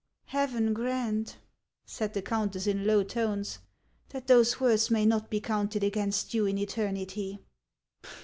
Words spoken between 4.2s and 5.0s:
those words